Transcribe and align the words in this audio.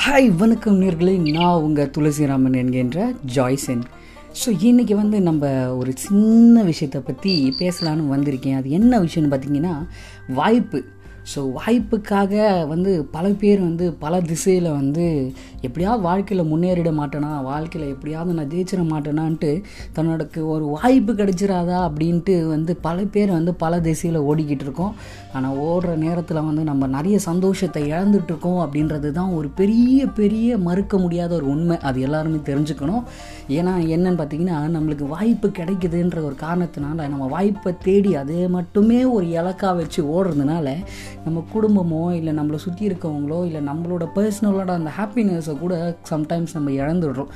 Hi 0.00 0.36
வணக்கம் 0.36 0.82
நேர்களே. 0.82 1.32
நான் 1.32 1.60
உங்கள் 1.60 1.90
துளசிராமன் 1.98 2.56
என்கின்ற 2.56 3.12
ஜாய்சன் 3.24 3.82
ஸோ 4.32 4.48
இன்றைக்கி 4.48 4.94
வந்து 4.94 5.20
நம்ம 5.20 5.76
ஒரு 5.76 5.92
சின்ன 5.94 6.62
விஷயத்தை 6.62 7.00
பற்றி 7.00 7.54
பேசலான்னு 7.58 8.06
வந்திருக்கேன். 8.10 8.56
அது 8.56 8.70
என்ன 8.70 9.00
விஷயம்னு 9.00 9.32
பார்த்தீங்கன்னா 9.34 9.86
வாய்ப்பு. 10.28 10.84
ஸோ 11.30 11.40
வாய்ப்புக்காக 11.58 12.32
வந்து 12.70 12.92
பல 13.14 13.26
பேர் 13.40 13.60
வந்து 13.60 13.84
பல 14.04 14.20
திசையில் 14.20 14.68
வந்து 14.78 15.04
எப்படியாவது 15.66 16.02
வாழ்க்கையில் 16.06 16.50
முன்னேறிட 16.52 16.90
மாட்டேனா? 16.98 17.30
வாழ்க்கையில் 17.42 17.92
எப்படியாவது 17.92 18.36
நான் 18.38 18.50
ஜெயிச்சிட 18.52 18.82
மாட்டேனான்ட்டு 18.92 19.50
தன்னோடக்கு 19.96 20.40
ஒரு 20.54 20.64
வாய்ப்பு 20.76 21.12
கிடைச்சிடாதா 21.12 21.76
அப்படின்ட்டு 21.88 22.34
வந்து 22.54 22.74
பல 22.86 23.04
பேர் 23.14 23.30
வந்து 23.30 23.54
பல 23.54 23.80
திசையில் 23.80 24.18
ஓடிக்கிட்டு 24.30 24.66
இருக்கோம். 24.66 24.94
ஆனால் 25.32 25.58
ஓடுற 25.68 25.92
நேரத்தில் 25.96 26.46
வந்து 26.48 26.64
நம்ம 26.70 26.88
நிறைய 26.96 27.18
சந்தோஷத்தை 27.28 27.82
இழந்துட்டு 27.92 28.30
இருக்கோம் 28.32 28.60
அப்படின்றது 28.64 29.10
தான் 29.12 29.32
ஒரு 29.38 29.50
பெரிய 29.60 30.06
பெரிய 30.18 30.58
மறுக்க 30.68 30.98
முடியாத 30.98 31.32
ஒரு 31.34 31.48
உண்மை. 31.54 31.78
அது 31.90 32.00
எல்லாருமே 32.00 32.40
தெரிஞ்சுக்கணும். 32.50 33.04
ஏன்னா 33.58 33.74
என்னன்னு 33.94 34.20
பார்த்தீங்கன்னா 34.22 34.58
நம்மளுக்கு 34.76 35.06
வாய்ப்பு 35.14 35.48
கிடைக்குதுன்ற 35.60 36.18
ஒரு 36.24 36.36
காரணத்தினால 36.44 37.08
நம்ம 37.14 37.26
வாய்ப்பை 37.26 37.72
தேடி 37.88 38.12
அதே 38.24 38.42
மட்டுமே 38.58 39.00
ஒரு 39.04 39.26
இலக்காக 39.38 39.74
வச்சு 39.80 40.00
ஓடுறதுனால 40.16 40.68
நம்ம 41.24 41.44
குடும்பமோ 41.54 42.02
இல்லை 42.18 42.32
நம்மளை 42.38 42.58
சுற்றி 42.64 42.82
இருக்கவங்களோ 42.88 43.38
இல்லை 43.48 43.60
நம்மளோட 43.70 44.04
பர்சனலோட 44.16 44.70
அந்த 44.78 44.90
ஹாப்பினஸை 44.98 45.54
கூட 45.62 45.74
சம்டைம்ஸ் 46.10 46.54
நம்ம 46.56 46.70
இழந்துடுறோம். 46.82 47.30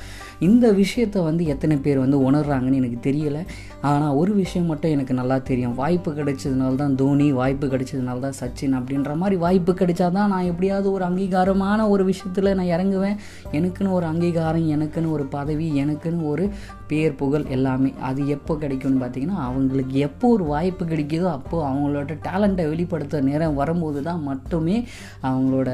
இந்த 0.47 0.65
விஷயத்தை 0.81 1.19
வந்து 1.27 1.43
எத்தனை 1.53 1.77
பேர் 1.85 2.03
வந்து 2.05 2.17
உணர்றாங்கன்னு 2.29 2.79
எனக்கு 2.81 2.99
தெரியலை. 3.07 3.41
ஆனால் 3.89 4.15
ஒரு 4.21 4.31
விஷயம் 4.41 4.69
மட்டும் 4.71 4.93
எனக்கு 4.95 5.13
நல்லா 5.19 5.37
தெரியும். 5.49 5.75
வாய்ப்பு 5.81 6.11
கிடைச்சதுனால 6.19 6.79
தான் 6.81 6.95
தோனி 7.01 7.27
வாய்ப்பு 7.39 7.65
கிடைச்சதுனால 7.73 8.23
தான் 8.25 8.37
சச்சின் 8.41 8.75
அப்படின்ற 8.79 9.11
மாதிரி 9.21 9.35
வாய்ப்பு 9.45 9.73
கிடைச்சா 9.81 10.07
தான் 10.17 10.31
நான் 10.33 10.49
எப்படியாவது 10.51 10.87
ஒரு 10.95 11.05
அங்கீகாரமான 11.09 11.89
ஒரு 11.93 12.05
விஷயத்தில் 12.11 12.55
நான் 12.59 12.73
இறங்குவேன். 12.75 13.17
எனக்குன்னு 13.59 13.95
ஒரு 13.99 14.07
அங்கீகாரம் 14.11 14.67
எனக்குன்னு 14.75 15.13
ஒரு 15.17 15.27
பதவி 15.37 15.67
எனக்குன்னு 15.83 16.29
ஒரு 16.33 16.45
பேர் 16.91 17.17
புகழ் 17.21 17.45
எல்லாமே. 17.55 17.89
அது 18.09 18.21
எப்போ 18.35 18.53
கிடைக்கும்னு 18.63 19.01
பார்த்தீங்கன்னா 19.03 19.39
அவங்களுக்கு 19.47 19.95
எப்போ 20.07 20.27
ஒரு 20.35 20.45
வாய்ப்பு 20.53 20.83
கிடைக்குதோ 20.91 21.27
அப்போது 21.37 21.65
அவங்களோட 21.69 22.13
டேலண்ட்டை 22.27 22.65
வெளிப்படுத்த 22.73 23.21
நேரம் 23.29 23.57
வரும்போது 23.77 24.03
தான் 24.03 24.23
மட்டுமே 24.23 24.87
அவங்களோட 25.23 25.69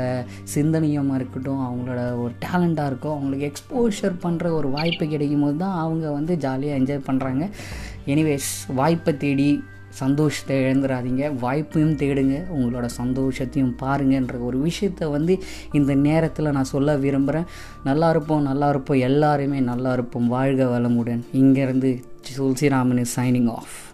சிந்தனையமாக 0.55 1.15
இருக்கட்டும் 1.15 1.61
அவங்களோட 1.67 2.01
ஒரு 2.21 2.33
டேலண்ட்டாக 2.45 2.85
இருக்கும் 2.85 3.15
அவங்களுக்கு 3.15 3.51
எக்ஸ்போஷர் 3.51 4.15
பண்ணுற 4.23 4.51
ஒரு 4.51 4.69
வாய்ப்பு 4.69 5.07
கிடைக்கும் 5.07 5.41
போது 5.41 5.57
தான் 5.57 5.77
அவங்க 5.77 6.11
வந்து 6.11 6.37
ஜாலியாக 6.37 6.79
என்ஜாய் 6.79 7.07
பண்ணுறாங்க 7.09 7.51
எனிவேஸ் 8.07 8.49
வாய்ப்பை 8.75 9.17
தேடி 9.17 9.63
சந்தோஷத்தை 9.99 10.55
இழந்துடாதீங்க 10.57 11.23
வாய்ப்பையும் 11.41 11.97
தேடுங்க 12.01 12.35
உங்களோட 12.57 12.89
சந்தோஷத்தையும் 12.97 13.73
பாருங்கன்ற 13.81 14.43
ஒரு 14.43 14.69
விஷயத்த 14.69 15.09
வந்து 15.11 15.43
இந்த 15.71 15.93
நேரத்தில் 15.93 16.51
நான் 16.51 16.71
சொல்ல 16.73 16.97
விரும்புகிறேன் 16.97 17.49
நல்லா 17.83 18.09
இருப்போம் 18.09 18.41
நல்லா 18.41 18.69
இருப்போம் 18.69 18.99
எல்லாருமே 18.99 19.59
நல்லா 19.59 19.93
இருப்போம். 19.93 20.27
வாழ்க 20.27 20.65
வளமுடன். 20.65 21.23
இங்கேருந்து 21.33 22.03
துளசிராமன் 22.27 23.05
சைனிங் 23.15 23.51
ஆஃப் 23.51 23.92